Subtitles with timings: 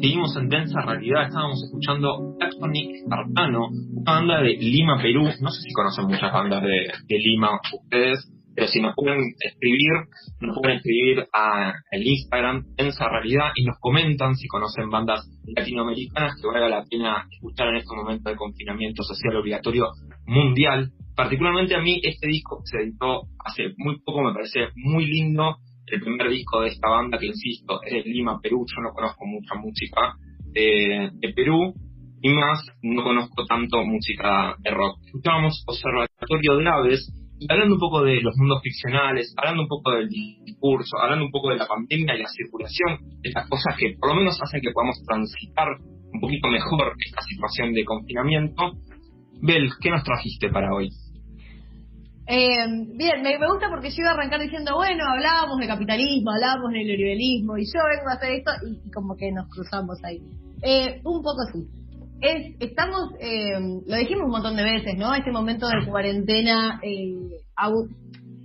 [0.00, 5.24] Seguimos en densa realidad, estábamos escuchando Tactonic Espartano, una banda de Lima, Perú.
[5.40, 9.90] No sé si conocen muchas bandas de, Lima ustedes, pero si nos pueden escribir,
[10.40, 16.46] nos pueden escribir a Instagram Densa Realidad y nos comentan si conocen bandas latinoamericanas que
[16.46, 19.86] valga la pena escuchar en este momento de confinamiento social obligatorio
[20.26, 20.92] mundial.
[21.16, 25.56] Particularmente a mí este disco se editó hace muy poco, me parece muy lindo,
[25.90, 28.64] el primer disco de esta banda, que insisto, es de Lima, Perú.
[28.66, 30.14] Yo no conozco mucha música
[30.52, 31.74] de, Perú
[32.20, 34.98] y más no conozco tanto música de rock.
[35.06, 39.92] Escuchábamos Observatorio de Aves y hablando un poco de los mundos ficcionales, hablando un poco
[39.92, 44.10] del discurso, hablando un poco de la pandemia y la circulación, estas cosas que por
[44.10, 45.68] lo menos hacen que podamos transitar
[46.12, 48.72] un poquito mejor esta situación de confinamiento.
[49.40, 50.90] Bel, ¿qué nos trajiste para hoy?
[52.30, 56.72] Eh, bien, me, gusta porque yo iba a arrancar diciendo, bueno, hablábamos de capitalismo, hablábamos
[56.72, 60.20] de neoliberalismo, y yo vengo a hacer esto, y, como que nos cruzamos ahí.
[60.62, 61.66] Eh, un poco sí.
[62.20, 65.14] Es, estamos, eh, lo dijimos un montón de veces, ¿no?
[65.14, 67.16] Este momento de cuarentena, eh,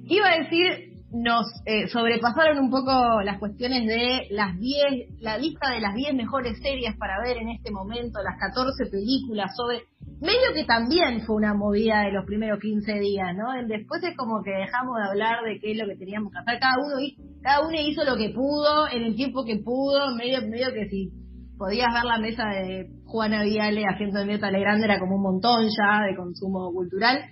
[0.05, 5.71] iba a decir nos eh, sobrepasaron un poco las cuestiones de las 10, la lista
[5.71, 9.83] de las 10 mejores series para ver en este momento, las 14 películas sobre,
[10.23, 13.51] medio que también fue una movida de los primeros 15 días, ¿no?
[13.67, 16.59] Después es como que dejamos de hablar de qué es lo que teníamos que hacer,
[16.59, 16.95] cada uno,
[17.41, 21.11] cada uno hizo lo que pudo, en el tiempo que pudo, medio, medio que si
[21.57, 25.67] podías ver la mesa de Juana Viale haciendo de Neta Legrande era como un montón
[25.67, 27.23] ya de consumo cultural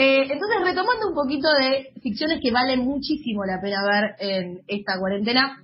[0.00, 4.96] eh, entonces, retomando un poquito de ficciones que valen muchísimo la pena ver en esta
[4.96, 5.60] cuarentena,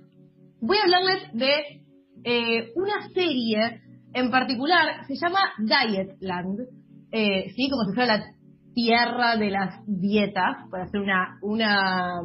[0.59, 1.81] voy a hablarles de
[2.25, 3.79] eh, una serie
[4.15, 6.61] en particular, se llama Dietland,
[7.11, 7.69] eh, ¿sí?
[7.69, 8.25] como si fuera la
[8.73, 12.21] tierra de las dietas, para hacer una, una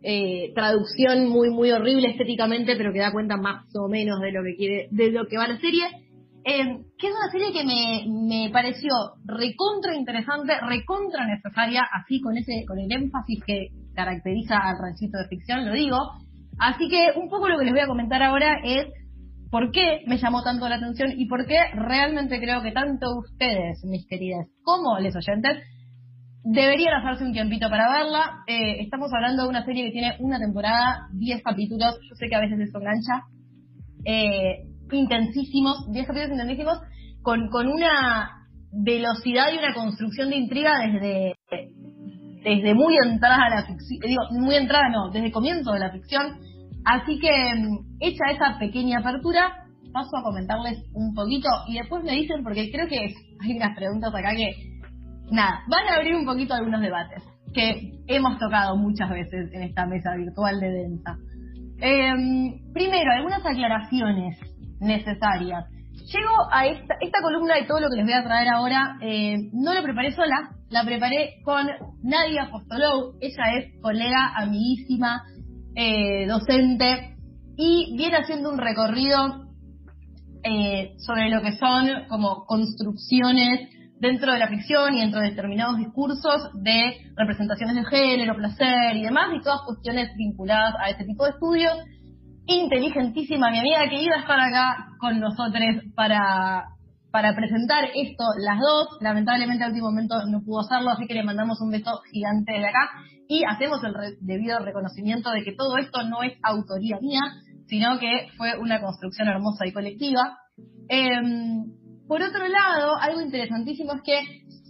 [0.00, 4.44] eh, traducción muy, muy horrible estéticamente, pero que da cuenta más o menos de lo
[4.44, 5.86] que quiere, de lo que va la serie.
[6.44, 6.64] Eh,
[6.96, 8.90] que es una serie que me, me pareció
[9.24, 15.28] recontra interesante, recontra necesaria, así con ese, con el énfasis que caracteriza al ranchito de
[15.28, 15.98] ficción, lo digo.
[16.60, 18.86] Así que un poco lo que les voy a comentar ahora es
[19.50, 23.82] por qué me llamó tanto la atención y por qué realmente creo que tanto ustedes,
[23.84, 25.62] mis queridas, como les oyentes,
[26.44, 28.44] deberían hacerse un tiempito para verla.
[28.46, 32.36] Eh, estamos hablando de una serie que tiene una temporada, 10 capítulos, yo sé que
[32.36, 33.24] a veces eso engancha.
[34.04, 36.78] Eh, intensísimos, 10 capítulos intensísimos,
[37.22, 38.38] con, con una
[38.72, 41.34] velocidad y una construcción de intriga desde,
[42.44, 46.38] desde muy entrada a la ficción, digo, muy entrada no, desde comienzo de la ficción.
[46.84, 52.12] Así que, mm, hecha esa pequeña apertura, paso a comentarles un poquito y después me
[52.12, 54.50] dicen, porque creo que hay unas preguntas acá que,
[55.30, 57.22] nada, van a abrir un poquito algunos debates
[57.54, 61.16] que hemos tocado muchas veces en esta mesa virtual de Densa.
[61.80, 64.38] Em, primero, algunas aclaraciones
[64.80, 65.64] necesarias.
[65.92, 69.50] Llego a esta, esta columna de todo lo que les voy a traer ahora, eh,
[69.52, 71.66] no la preparé sola, la preparé con
[72.02, 75.22] Nadia Postolou, ella es colega, amiguísima,
[75.80, 77.14] eh, docente,
[77.56, 79.46] y viene haciendo un recorrido
[80.42, 85.76] eh, sobre lo que son como construcciones dentro de la ficción y dentro de determinados
[85.78, 91.24] discursos de representaciones de género, placer y demás, y todas cuestiones vinculadas a este tipo
[91.24, 91.78] de estudios.
[92.46, 95.62] Inteligentísima, mi amiga que iba a estar acá con nosotros
[95.94, 96.64] para,
[97.10, 98.88] para presentar esto, las dos.
[99.00, 102.66] Lamentablemente al último momento no pudo hacerlo, así que le mandamos un beso gigante de
[102.66, 102.90] acá
[103.28, 107.20] y hacemos el debido reconocimiento de que todo esto no es autoría mía,
[107.66, 110.38] sino que fue una construcción hermosa y colectiva.
[110.88, 111.64] Em,
[112.06, 114.20] por otro lado, algo interesantísimo es que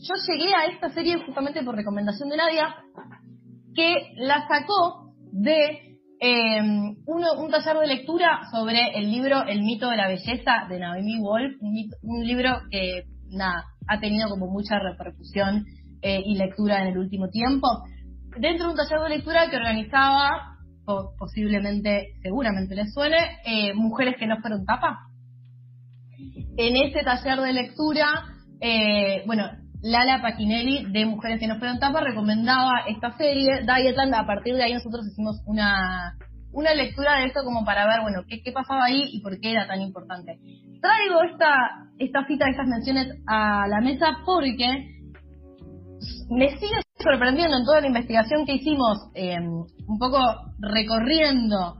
[0.00, 2.74] yo llegué a esta serie justamente por recomendación de Nadia,
[3.74, 5.87] que la sacó de
[6.20, 6.60] eh,
[7.06, 11.54] un taller de lectura sobre el libro El mito de la belleza de Naomi Wolf,
[12.02, 15.64] un, libro que nada, ha tenido como mucha repercusión
[16.02, 17.68] eh, y lectura en el último tiempo.
[18.38, 20.56] Dentro de un taller de lectura que organizaba,
[21.18, 24.98] posiblemente, seguramente les suene, eh, Mujeres que no fueron tapa.
[26.56, 28.06] En ese taller de lectura,
[29.26, 29.44] bueno,
[29.82, 34.64] Lala Paquinelli de Mujeres que no fueron tapa recomendaba esta serie, Dietland, a partir de
[34.64, 36.14] ahí nosotros hicimos una,
[36.52, 39.52] una lectura de esto como para ver, bueno, qué, qué pasaba ahí y por qué
[39.52, 40.38] era tan importante.
[40.80, 44.98] Traigo esta, esta cita, estas menciones a la mesa porque
[46.30, 50.18] me sigue sorprendiendo en toda la investigación que hicimos, em, un poco
[50.58, 51.76] recorriendo,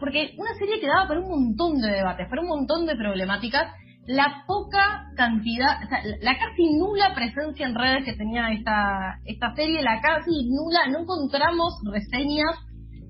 [0.00, 3.72] porque una serie que daba para un montón de debates, para un montón de problemáticas,
[4.10, 9.54] la poca cantidad, o sea, la casi nula presencia en redes que tenía esta, esta
[9.54, 12.56] serie, la casi nula, no encontramos reseñas,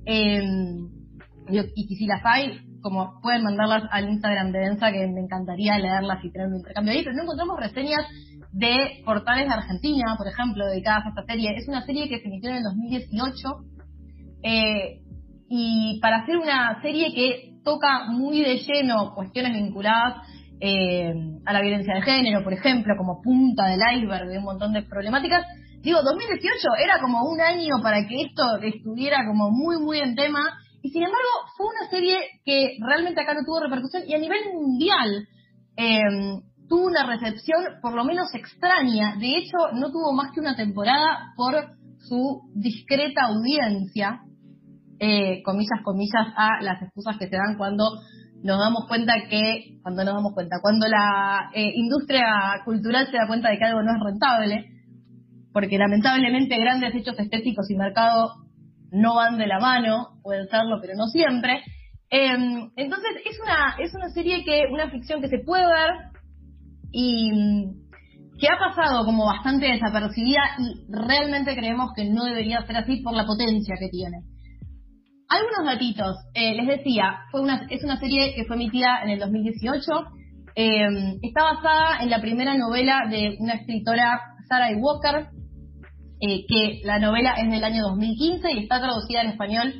[0.05, 0.44] eh,
[1.49, 6.23] y, si las hay, como pueden mandarlas al Instagram de Densa, que me encantaría leerlas
[6.23, 8.06] y tener un intercambio ahí, pero no encontramos reseñas
[8.52, 11.56] de portales de Argentina, por ejemplo, dedicadas a esta serie.
[11.56, 13.49] Es una serie que se emitió en el 2018
[14.43, 15.00] eh,
[15.49, 20.26] y para hacer una serie que toca muy de lleno cuestiones vinculadas
[20.61, 21.15] eh,
[21.47, 24.83] a la violencia de género, por ejemplo, como punta del iceberg de un montón de
[24.83, 25.47] problemáticas,
[25.81, 26.51] digo, 2018
[26.85, 30.41] era como un año para que esto estuviera como muy, muy en tema
[30.83, 34.41] y sin embargo fue una serie que realmente acá no tuvo repercusión y a nivel
[34.53, 35.27] mundial
[35.77, 36.01] eh,
[36.69, 39.17] tuvo una recepción por lo menos extraña.
[39.19, 41.55] De hecho, no tuvo más que una temporada por
[41.99, 44.21] su discreta audiencia,
[44.99, 47.85] eh, comillas, comillas, a las excusas que se dan cuando
[48.43, 53.27] nos damos cuenta que, cuando nos damos cuenta, cuando la eh, industria cultural se da
[53.27, 54.67] cuenta de que algo no es rentable,
[55.53, 58.35] porque lamentablemente grandes hechos estéticos y mercado
[58.93, 61.63] no van de la mano, pueden serlo, pero no siempre.
[62.09, 65.91] Em, entonces es una, es una serie que, una ficción que se puede ver
[66.93, 67.31] y
[68.39, 73.15] que ha pasado como bastante desapercibida y realmente creemos que no debería ser así por
[73.15, 74.23] la potencia que tiene.
[75.31, 79.21] Algunos datitos, eh, les decía, fue una, es una serie que fue emitida en el
[79.21, 79.81] 2018,
[80.56, 85.29] eh, está basada en la primera novela de una escritora, Sarah Walker,
[86.21, 89.73] eh, que la novela es del año 2015 y está traducida en español,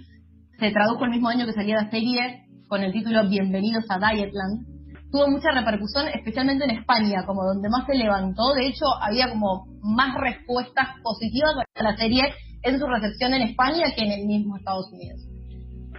[0.61, 4.71] se tradujo el mismo año que salía la serie con el título Bienvenidos a Dietland
[5.11, 8.55] tuvo mucha repercusión, especialmente en España, como donde más se levantó.
[8.55, 12.33] De hecho, había como más respuestas positivas a la serie
[12.63, 15.30] en su recepción en España que en el mismo Estados Unidos.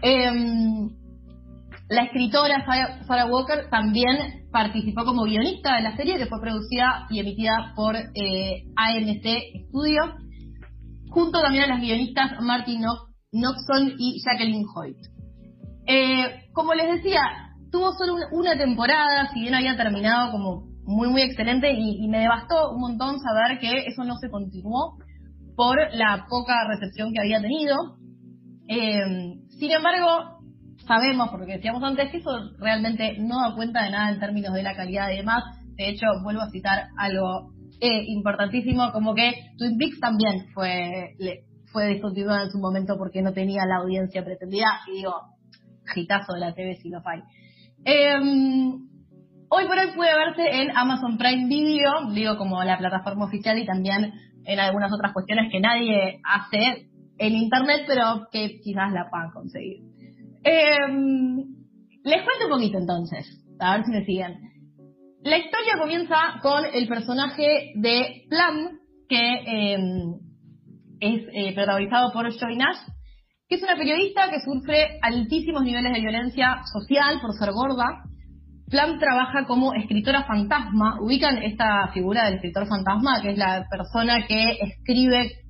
[0.02, 0.90] Em,
[1.90, 2.66] la escritora
[3.06, 7.96] Sarah Walker también participó como guionista de la serie, que fue producida y emitida por
[7.96, 10.10] eh, AMC Studios,
[11.10, 12.82] junto también a las guionistas Martin
[13.34, 14.98] Noxon y Jacqueline Hoyt.
[15.86, 17.22] Eh, como les decía,
[17.72, 22.72] tuvo solo una temporada, si bien había terminado como muy, muy excelente y, me devastó
[22.72, 24.98] un montón saber que eso no se continuó
[25.56, 27.76] por la poca recepción que había tenido.
[28.68, 30.40] Eh, sin embargo,
[30.88, 34.64] sabemos, porque decíamos antes, que eso realmente no da cuenta de nada en términos de
[34.64, 35.44] la calidad y demás.
[35.76, 41.44] De hecho, vuelvo a citar algo eh, importantísimo, como que Twin Peaks también fue, le,
[41.72, 44.80] fue discontinuada en su momento porque no tenía la audiencia pretendida.
[44.88, 45.14] Y digo,
[45.94, 47.22] gitazo de la TV si lo hay.
[47.86, 48.90] Em,
[49.48, 53.68] hoy por hoy puede verse en Amazon Prime Video, digo como la plataforma oficial y
[53.68, 54.12] también
[54.44, 56.88] en algunas otras cuestiones que nadie hace
[57.22, 59.84] en internet, pero que quizás la puedan conseguir.
[60.44, 61.38] Em,
[62.04, 64.40] les cuento un poquito entonces, a ver si me siguen.
[65.24, 70.14] La historia comienza con el personaje de Plum, que em,
[71.00, 72.80] es eh, protagonizado por Joy Nash,
[73.48, 78.04] que es una periodista que sufre altísimos niveles de violencia social por ser gorda.
[78.68, 80.98] Flam trabaja como escritora fantasma.
[81.02, 85.41] Ubican esta figura del escritor fantasma, que es la persona que escribe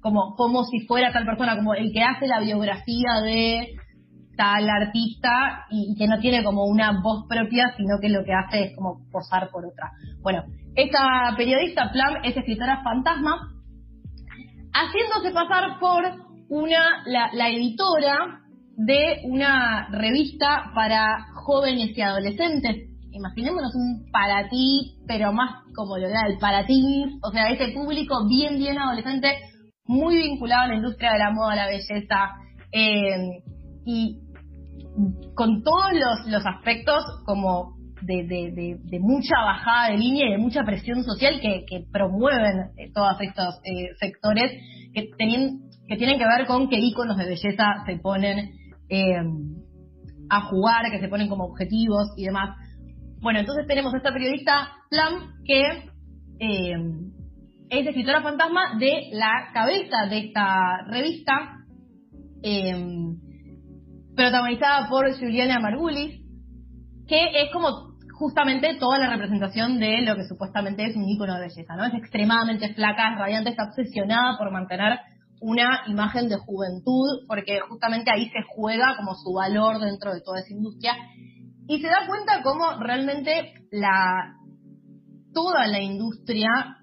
[0.00, 3.74] como, como si fuera tal persona, como el que hace la biografía de
[4.36, 8.64] tal artista y, que no tiene como una voz propia, sino que lo que hace
[8.64, 9.90] es como posar por otra.
[10.22, 10.44] Bueno,
[10.74, 13.36] esta periodista, Flam, es escritora fantasma,
[14.72, 16.04] haciéndose pasar por
[16.48, 18.40] una, la, editora
[18.76, 22.88] de una revista para jóvenes y adolescentes.
[23.12, 27.72] Imaginémonos un para ti, pero más como lo era el para ti, o sea, ese
[27.72, 29.36] público bien, bien adolescente,
[29.90, 32.36] muy vinculado a la industria de la moda, la belleza,
[32.70, 33.42] eh,
[33.84, 34.20] y
[35.34, 35.90] con todos
[36.28, 42.70] los, aspectos como de, mucha bajada de línea y de mucha presión social que, promueven
[42.76, 44.52] eh, todos estos eh, sectores
[44.94, 48.52] que tenían que tienen que ver con qué iconos de belleza se ponen
[50.28, 52.56] a jugar, que se ponen como objetivos y demás.
[53.20, 55.90] Bueno, entonces tenemos a esta periodista Plum que
[57.70, 61.32] es escritora fantasma de la cabeza de esta revista,
[62.42, 62.74] eh,
[64.16, 66.20] protagonizada por Juliana Margulis,
[67.06, 67.68] que es como
[68.18, 71.86] justamente toda la representación de lo que supuestamente es un icono de belleza, ¿no?
[71.86, 74.98] Es extremadamente flaca, es radiante, está obsesionada por mantener
[75.40, 80.40] una imagen de juventud, porque justamente ahí se juega como su valor dentro de toda
[80.40, 80.92] esa industria.
[81.68, 84.34] Y se da cuenta cómo realmente la
[85.32, 86.79] toda la industria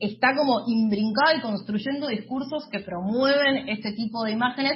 [0.00, 4.72] está como imbrincada y construyendo discursos que promueven este tipo de imágenes,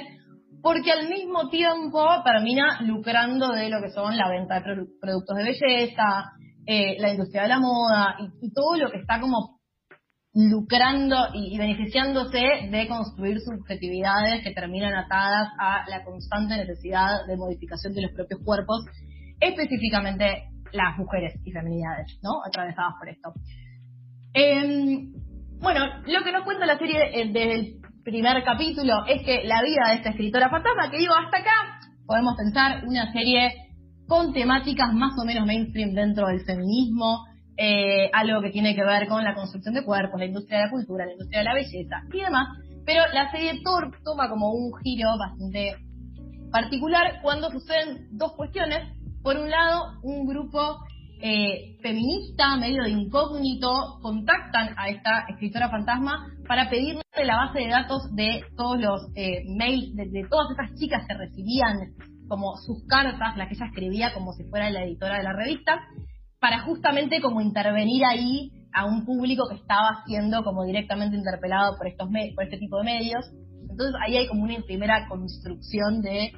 [0.61, 5.43] porque al mismo tiempo termina lucrando de lo que son la venta de productos de
[5.43, 6.31] belleza,
[6.65, 9.55] eh, la industria de la moda y todo lo que está como
[10.35, 12.39] lucrando y, beneficiándose
[12.69, 18.41] de construir subjetividades que terminan atadas a la constante necesidad de modificación de los propios
[18.43, 18.83] cuerpos,
[19.39, 22.31] específicamente las mujeres y feminidades, ¿no?
[22.45, 23.33] Atravesadas por esto.
[24.37, 25.13] Em,
[25.61, 29.63] bueno, lo que nos cuenta la serie eh, desde el primer capítulo es que la
[29.63, 33.53] vida de esta escritora fantasma, que digo, hasta acá podemos pensar una serie
[34.07, 37.23] con temáticas más o menos mainstream dentro del feminismo,
[37.55, 40.71] eh, algo que tiene que ver con la construcción de cuerpos, la industria de la
[40.71, 42.47] cultura, la industria de la belleza y demás.
[42.85, 45.77] Pero la serie Thor toma como un giro bastante
[46.51, 48.79] particular cuando suceden dos cuestiones.
[49.23, 50.77] Por un lado, un grupo
[51.27, 57.67] eh, feminista, medio de incógnito, contactan a esta escritora fantasma para pedirle la base de
[57.67, 61.95] datos de todos los eh, mails, de, de, todas esas chicas que recibían
[62.27, 65.79] como sus cartas, las que ella escribía como si fuera la editora de la revista,
[66.39, 71.87] para justamente como intervenir ahí a un público que estaba siendo como directamente interpelado por
[71.87, 73.25] estos por este tipo de medios.
[73.67, 76.33] Entonces ahí hay como una primera construcción de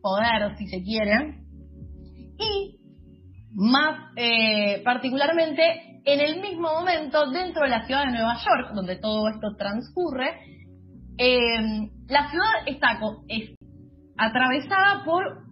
[0.00, 1.44] poder, si se quiere.
[2.38, 2.83] Y
[3.54, 8.96] más eh, particularmente en el mismo momento dentro de la ciudad de Nueva York, donde
[8.96, 10.40] todo esto transcurre,
[11.16, 13.50] eh, la ciudad está es
[14.16, 15.44] atravesada por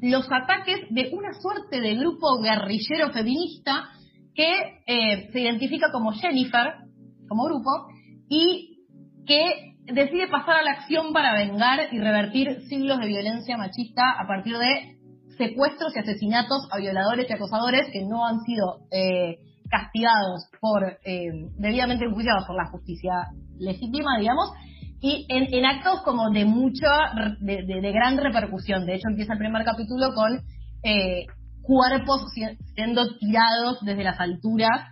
[0.00, 3.90] los ataques de una suerte de grupo guerrillero feminista
[4.34, 6.74] que eh, se identifica como Jennifer,
[7.28, 7.70] como grupo,
[8.28, 8.78] y
[9.26, 14.26] que decide pasar a la acción para vengar y revertir siglos de violencia machista a
[14.26, 14.99] partir de
[15.40, 19.38] secuestros y asesinatos a violadores y acosadores que no han sido eh,
[19.70, 23.12] castigados por, eh, debidamente enjuiciados por la justicia
[23.58, 24.52] legítima, digamos,
[25.00, 26.90] y en, actos como de mucha,
[27.40, 28.84] de, gran repercusión.
[28.84, 30.40] De hecho, empieza el primer capítulo con
[30.82, 31.24] eh,
[31.62, 32.26] cuerpos
[32.74, 34.88] siendo tirados desde las alturas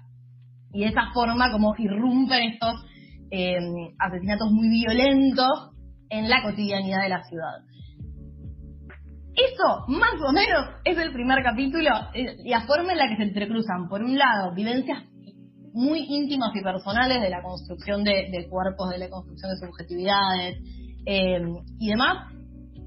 [0.73, 2.87] y de esa forma como irrumpen estos
[3.31, 3.59] eh,
[3.99, 5.73] asesinatos muy violentos
[6.09, 7.59] en la cotidianidad de la ciudad.
[9.39, 13.23] Eso, más o menos, es el primer capítulo, eh, la forma en la que se
[13.23, 15.05] entrecruzan, por un lado, vivencias
[15.73, 20.57] muy íntimas y personales de la construcción de, cuerpos, de la construcción de subjetividades
[21.07, 21.41] eh,
[21.79, 22.33] y demás,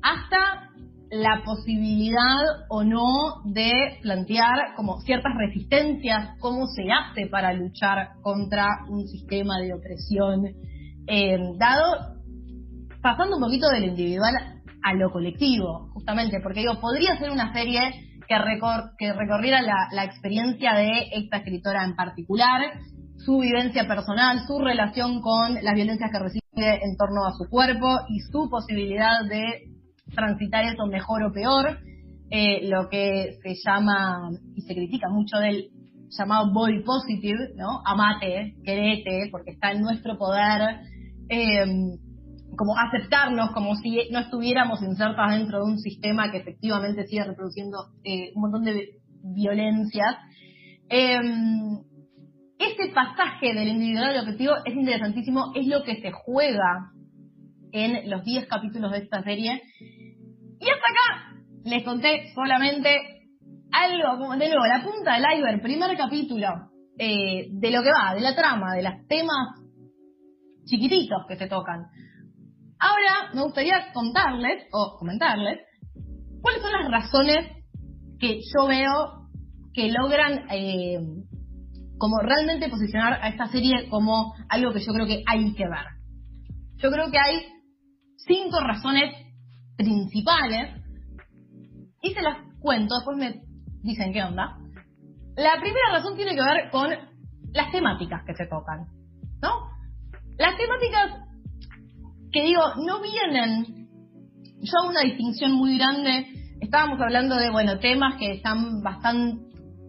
[0.02, 0.70] hasta
[1.10, 8.68] la posibilidad o no de plantear como ciertas resistencias, cómo se hace para luchar contra
[8.90, 10.48] un sistema de opresión,
[11.08, 12.18] eh, dado,
[13.02, 17.80] pasando un poquito del individual a lo colectivo, justamente, porque digo, podría ser una serie
[18.98, 22.62] que, recorriera la, experiencia de esta escritora en particular,
[23.18, 27.88] su vivencia personal, su relación con las violencias que recibe en torno a su cuerpo
[28.10, 29.70] y su posibilidad de
[30.16, 31.80] transitar eso mejor o peor,
[32.30, 35.70] eh, lo que se llama y se critica mucho del
[36.10, 37.82] llamado body positive, ¿no?
[37.86, 40.80] Amate, querete, porque está en nuestro poder.
[41.30, 41.66] Eh,
[42.62, 47.88] como aceptarnos como si no estuviéramos insertas dentro de un sistema que efectivamente sigue reproduciendo
[48.04, 50.16] eh, un montón de violencias.
[50.88, 51.18] Eh,
[52.60, 56.92] este pasaje del individual al objetivo es interesantísimo, es lo que se juega
[57.72, 59.60] en los 10 capítulos de esta serie.
[60.60, 63.26] Y hasta acá les conté solamente
[63.72, 66.48] algo, como de nuevo, la punta del iceberg, primer capítulo
[67.00, 69.48] eh, de lo que va, de la trama, de los temas
[70.66, 71.88] chiquititos que se tocan.
[72.82, 75.60] Ahora me gustaría contarles o comentarles
[76.42, 77.52] cuáles son las razones
[78.20, 79.28] que yo veo
[79.72, 80.98] que logran eh,
[82.00, 85.86] como realmente posicionar a esta serie como algo que yo creo que hay que ver.
[86.78, 87.46] Yo creo que hay
[88.18, 89.14] cinco razones
[89.78, 90.82] principales
[92.02, 93.44] y se las cuento, después me
[93.84, 94.58] dicen qué onda.
[95.36, 96.90] La primera razón tiene que ver con
[97.54, 98.88] las temáticas que se tocan,
[99.40, 99.70] ¿no?
[100.40, 101.31] Las temáticas
[102.32, 103.88] que digo, no vienen,
[104.62, 106.28] yo hago una distinción muy grande,
[106.62, 109.44] estábamos hablando de, bueno, temas que están bastante,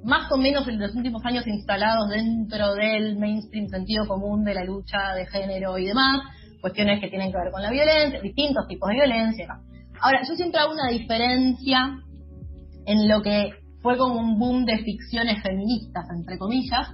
[0.04, 4.64] más o menos en los últimos años instalados dentro del mainstream sentido común de la
[4.64, 6.20] lucha de género y demás,
[6.60, 9.46] cuestiones que tienen que ver con la violencia, distintos tipos de violencia.
[10.00, 11.98] Ahora, yo siempre hago una diferencia
[12.86, 16.88] en lo que fue como un boom de ficciones feministas, entre comillas,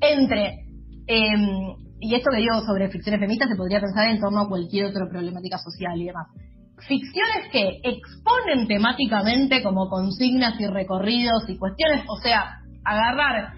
[0.00, 0.66] entre
[1.06, 4.86] eh, y esto que digo sobre ficciones feministas se podría pensar en torno a cualquier
[4.86, 6.26] otra problemática social y demás.
[6.88, 13.54] Ficciones que exponen temáticamente como consignas y recorridos y cuestiones, o sea, agarrar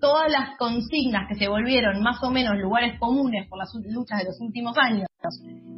[0.00, 4.26] todas las consignas que se volvieron más o menos lugares comunes por las luchas de
[4.26, 5.08] los últimos años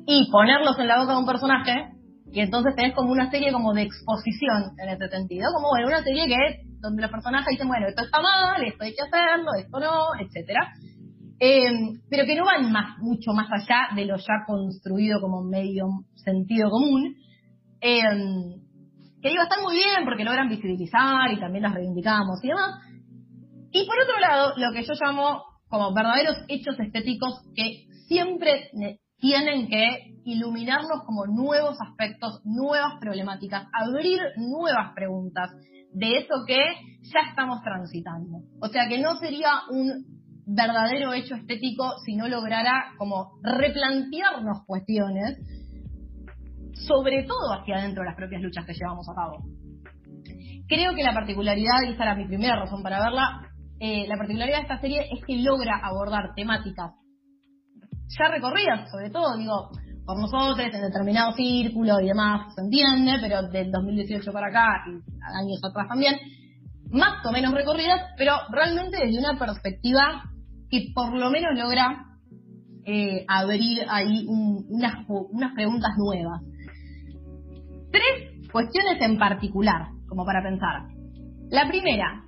[0.06, 1.92] y ponerlos en la boca de un personaje,
[2.30, 6.02] y entonces tenés como una serie como de exposición en ese sentido, como bueno, una
[6.02, 6.36] serie que
[6.78, 10.72] donde los personajes dicen, bueno, esto está mal, esto hay que hacerlo, esto no, etcétera
[11.44, 15.86] eh, pero que no van más, mucho más allá de lo ya construido como medio
[16.14, 17.16] sentido común.
[17.80, 18.00] Eh,
[19.20, 22.80] que digo, están muy bien porque logran visibilizar y también las reivindicamos y demás.
[23.72, 28.70] Y por otro lado, lo que yo llamo como verdaderos hechos estéticos que siempre
[29.18, 35.50] tienen que iluminarnos como nuevos aspectos, nuevas problemáticas, abrir nuevas preguntas
[35.92, 36.62] de eso que
[37.12, 38.42] ya estamos transitando.
[38.60, 45.38] O sea que no sería un verdadero hecho estético si no lograra como replantearnos cuestiones,
[46.86, 49.44] sobre todo hacia adentro de las propias luchas que llevamos a cabo.
[50.68, 54.58] Creo que la particularidad, y esta era mi primera razón para verla, eh, la particularidad
[54.58, 56.92] de esta serie es que logra abordar temáticas
[58.18, 59.70] ya recorridas, sobre todo, digo,
[60.04, 64.92] por nosotros, en determinado círculo y demás, se entiende, pero del 2018 para acá y
[64.92, 66.16] años atrás también,
[66.90, 70.24] más o menos recorridas, pero realmente desde una perspectiva
[70.72, 72.06] que por lo menos logra
[72.86, 76.40] eh, abrir ahí unas, unas preguntas nuevas.
[77.92, 80.88] Tres cuestiones en particular, como para pensar.
[81.50, 82.24] La primera,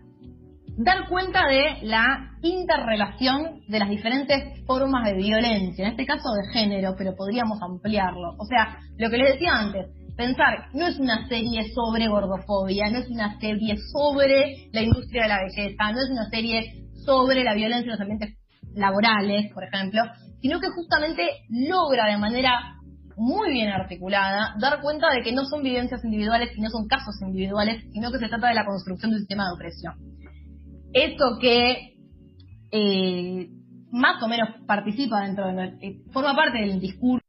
[0.77, 6.53] dar cuenta de la interrelación de las diferentes formas de violencia, en este caso de
[6.53, 8.35] género, pero podríamos ampliarlo.
[8.39, 9.87] O sea, lo que les decía antes,
[10.19, 15.29] pensar, no es una serie sobre gordofobia, no es una serie sobre la industria de
[15.29, 18.39] la belleza, no es una serie sobre la violencia en los ambientes
[18.75, 20.03] laborales, por ejemplo,
[20.41, 22.77] sino que justamente logra de manera
[23.17, 27.15] muy bien articulada dar cuenta de que no son vivencias individuales y no son casos
[27.23, 29.95] individuales, sino que se trata de la construcción de un sistema de opresión.
[30.93, 31.97] Eso que
[32.71, 33.49] eh,
[33.91, 37.23] más o menos participa dentro de eh, forma parte del discurso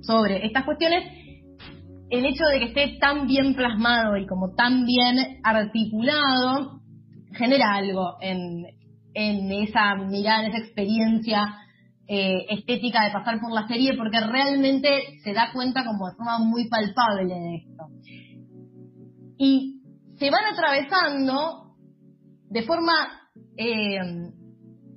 [0.00, 1.04] sobre estas cuestiones,
[2.10, 6.80] el hecho de que esté tan bien plasmado y como tan bien articulado
[7.32, 8.64] genera algo en,
[9.14, 11.58] esa mirada, en esa experiencia
[12.06, 14.88] eh, estética de pasar por la serie, porque realmente
[15.22, 17.84] se da cuenta como de forma muy palpable de esto.
[19.38, 19.82] Y
[20.18, 21.74] se van atravesando
[22.50, 22.92] de forma,
[23.56, 23.98] eh,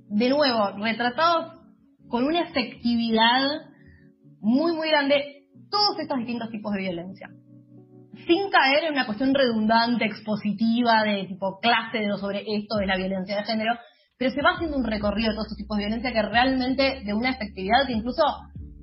[0.10, 1.58] de nuevo, retratados
[2.08, 3.62] con una efectividad
[4.39, 7.30] muy, muy grande todos estos distintos tipos de violencia.
[8.25, 12.97] Sin caer en una cuestión redundante, expositiva, de tipo clase de sobre esto de la
[12.97, 13.73] violencia de género,
[14.17, 17.13] pero se va haciendo un recorrido de todos estos tipos de violencia que realmente de
[17.13, 18.23] una efectividad que incluso,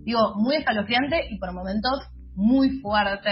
[0.05, 3.31] digo, muy escalofriante y por momentos muy fuerte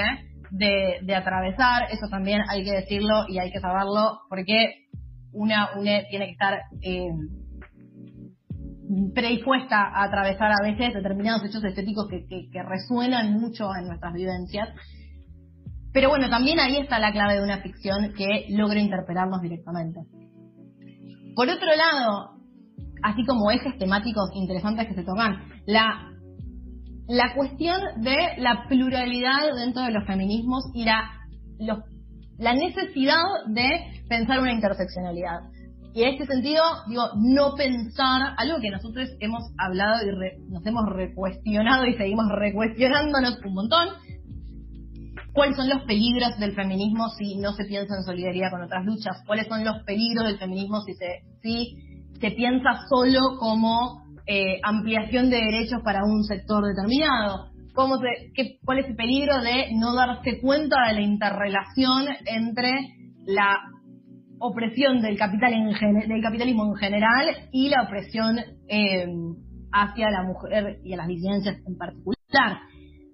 [0.50, 1.84] de, de atravesar.
[1.90, 4.86] Eso también hay que decirlo y hay que saberlo, porque
[5.32, 7.08] una, tiene que estar eh,
[9.14, 14.68] predispuesta a atravesar a veces determinados hechos estéticos que, que, resuenan mucho en nuestras vivencias.
[15.92, 20.00] Pero bueno, también ahí está la clave de una ficción que logra interpelarnos directamente.
[21.34, 22.30] Por otro lado,
[23.02, 26.10] así como ejes temáticos interesantes que se tocan, la,
[27.08, 31.10] la cuestión de la pluralidad dentro de los feminismos y la,
[31.58, 31.78] los
[32.38, 35.40] la necesidad de pensar una interseccionalidad.
[35.94, 40.84] Y en este sentido, digo, no pensar algo que nosotros hemos hablado y nos hemos
[40.88, 43.88] recuestionado y seguimos recuestionándonos un montón.
[45.32, 49.22] ¿Cuáles son los peligros del feminismo si no se piensa en solidaridad con otras luchas?
[49.26, 55.80] ¿Cuáles son los peligros del feminismo si se, piensa solo como eh, ampliación de derechos
[55.82, 57.52] para un sector determinado?
[57.74, 62.70] cuál es el peligro de no darse cuenta de la interrelación entre
[63.24, 63.60] la
[64.38, 69.06] opresión del capital en del capitalismo en general y la opresión eh,
[69.72, 72.58] hacia la mujer y a las disidencias en particular.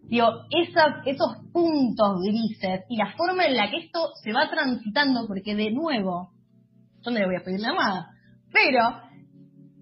[0.08, 5.26] Digo, esas, esos puntos grises y la forma en la que esto se va transitando,
[5.26, 6.32] porque de nuevo,
[7.04, 8.08] yo no le voy a pedir nada,
[8.52, 9.02] pero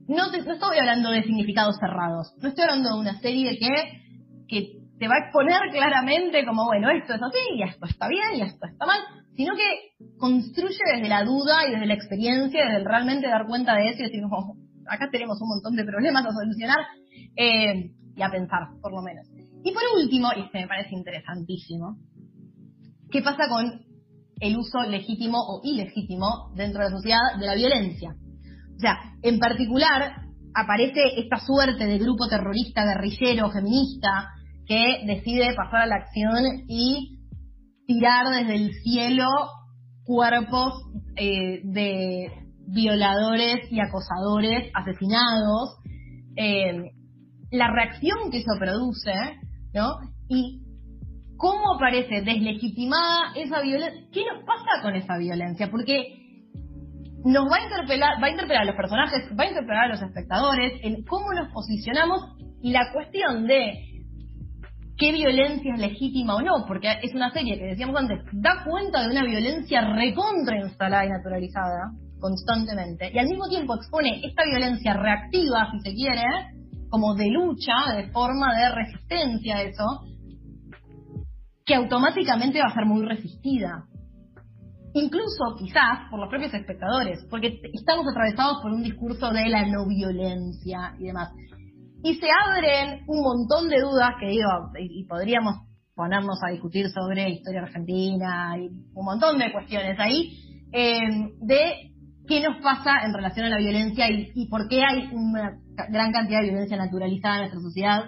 [0.09, 4.07] no, no estoy hablando de significados cerrados, no estoy hablando de una serie que
[4.49, 8.37] que te va a exponer claramente como, bueno, esto es así, y esto está bien,
[8.37, 9.01] y esto está mal,
[9.37, 13.89] sino que construye desde la duda y desde la experiencia, desde realmente dar cuenta de
[13.89, 14.57] eso y decir, oh,
[14.89, 16.79] acá tenemos un montón de problemas a solucionar
[17.37, 19.27] eh, y a pensar, por lo menos.
[19.67, 21.97] Y por último, y este me parece interesantísimo,
[23.11, 23.85] ¿qué pasa con
[24.39, 28.15] el uso legítimo o ilegítimo dentro de la sociedad de la violencia?
[28.77, 30.23] O sea, en particular
[30.55, 34.29] aparece esta suerte de grupo terrorista, guerrillero, feminista,
[34.69, 37.19] que decide pasar a la acción y
[37.89, 39.27] tirar desde el cielo
[40.05, 40.75] cuerpos
[41.17, 42.31] eh, de
[42.69, 45.75] violadores y acosadores asesinados,
[46.37, 46.93] eh,
[47.51, 49.13] la reacción que eso produce,
[50.29, 50.62] Y
[51.37, 54.03] cómo aparece deslegitimada esa violencia.
[54.12, 55.71] ¿Qué nos pasa con esa violencia?
[55.71, 56.27] Porque
[57.25, 60.03] nos va a interpelar, va a interpelar a los personajes, va a interpelar a los
[60.03, 62.21] espectadores en cómo nos posicionamos
[62.62, 63.97] y la cuestión de
[64.97, 69.03] qué violencia es legítima o no, porque es una serie que decíamos antes, da cuenta
[69.03, 74.95] de una violencia recontra instalada y naturalizada constantemente, y al mismo tiempo expone esta violencia
[74.95, 76.23] reactiva, si se quiere,
[76.97, 79.85] como de lucha, de forma de resistencia a eso,
[81.67, 83.85] que automáticamente va a ser muy resistida.
[84.95, 89.87] Incluso quizás por los propios espectadores, porque estamos atravesados por un discurso de la no
[89.87, 91.33] violencia y demás.
[92.03, 94.49] Y se abren un montón de dudas que digo,
[94.81, 95.57] y, podríamos
[95.95, 100.33] ponernos a discutir sobre historia argentina y un montón de cuestiones ahí,
[100.73, 101.01] eh,
[101.43, 101.93] de
[102.27, 105.59] qué nos pasa en relación a la violencia y, por qué hay una
[105.91, 108.05] gran cantidad de violencia naturalizada en nuestra sociedad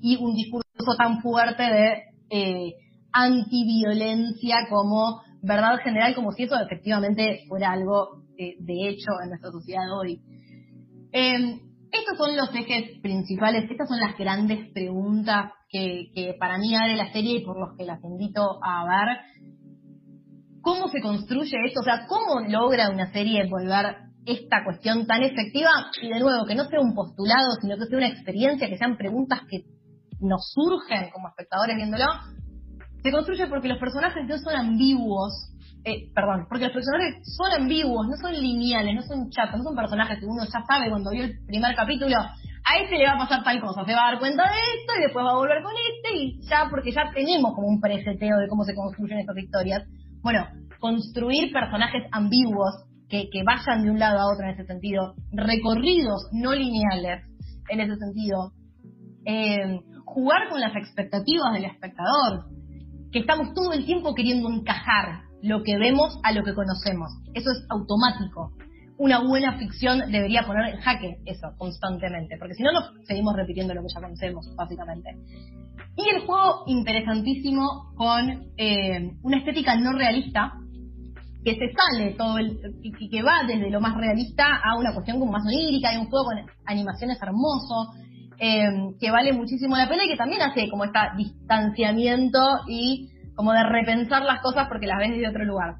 [0.00, 2.74] y un discurso tan fuerte de eh,
[3.12, 9.50] antiviolencia como verdad general, como si eso efectivamente fuera algo eh, de hecho en nuestra
[9.50, 10.20] sociedad hoy.
[11.12, 11.60] Eh,
[11.92, 16.94] estos son los ejes principales, estas son las grandes preguntas que, que para mí abre
[16.94, 19.18] la serie y por los que las invito a ver.
[20.62, 21.80] ¿Cómo se construye esto?
[21.80, 23.96] O sea, ¿cómo logra una serie volver
[24.26, 25.70] esta cuestión tan efectiva?
[26.02, 28.96] Y de nuevo, que no sea un postulado, sino que sea una experiencia, que sean
[28.96, 29.64] preguntas que
[30.20, 32.04] nos surgen como espectadores viéndolo.
[33.02, 35.32] Se construye porque los personajes no son ambiguos,
[35.84, 39.76] eh, perdón, porque los personajes son ambiguos, no son lineales, no son chatos, no son
[39.76, 43.18] personajes que uno ya sabe cuando vio el primer capítulo, a este le va a
[43.18, 45.62] pasar tal cosa, se va a dar cuenta de esto y después va a volver
[45.62, 49.38] con este y ya, porque ya tenemos como un preseteo de cómo se construyen estas
[49.38, 49.84] historias.
[50.22, 50.46] Bueno,
[50.78, 56.28] construir personajes ambiguos que, que vayan de un lado a otro en ese sentido, recorridos
[56.32, 57.24] no lineales
[57.68, 58.52] en ese sentido,
[59.24, 62.46] eh, jugar con las expectativas del espectador,
[63.12, 67.10] que estamos todo el tiempo queriendo encajar lo que vemos a lo que conocemos.
[67.34, 68.52] Eso es automático.
[69.00, 73.72] Una buena ficción debería poner en jaque eso constantemente, porque si no nos seguimos repitiendo
[73.72, 75.16] lo que ya conocemos, básicamente.
[75.96, 80.52] Y el juego interesantísimo con eh, una estética no realista,
[81.42, 85.18] que se sale todo el, y que va desde lo más realista a una cuestión
[85.18, 86.36] como más onírica, hay un juego con
[86.66, 87.94] animaciones hermoso,
[88.38, 88.68] eh,
[89.00, 93.64] que vale muchísimo la pena y que también hace como este distanciamiento y como de
[93.64, 95.76] repensar las cosas porque las ves desde otro lugar.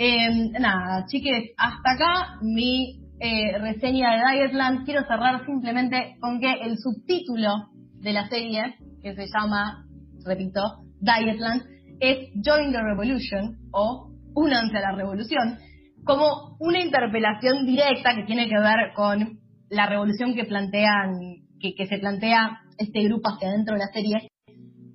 [0.00, 4.84] Eh, nada, chiques, hasta acá mi eh, reseña de Dietland.
[4.84, 9.84] Quiero cerrar simplemente con que el subtítulo de la serie, que se llama,
[10.24, 10.60] repito,
[11.00, 11.62] Dietland,
[11.98, 15.58] es Join the Revolution o Únanse a la Revolución,
[16.04, 21.18] como una interpelación directa que tiene que ver con la revolución que plantean,
[21.60, 24.30] que, que se plantea este grupo hacia adentro de la serie,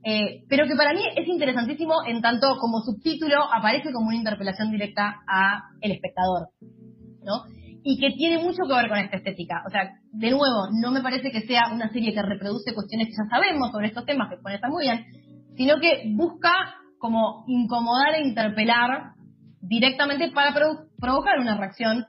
[0.06, 4.70] eh, pero que para mí es interesantísimo en tanto como subtítulo aparece como una interpelación
[4.70, 6.50] directa a el espectador,
[7.24, 7.44] ¿no?
[7.86, 9.64] Y que tiene mucho que ver con esta estética.
[9.66, 13.14] O sea, de nuevo, no me parece que sea una serie que reproduce cuestiones que
[13.14, 15.06] ya sabemos sobre estos temas, que pone muy bien,
[15.56, 16.52] sino que busca
[16.98, 19.14] como incomodar e interpelar
[19.62, 20.54] directamente para
[21.00, 22.06] provocar una reacción,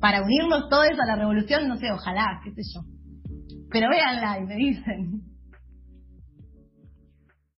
[0.00, 2.80] para unirnos todos a la revolución, no sé, ojalá, qué sé yo.
[3.70, 5.29] Pero véanla y me dicen.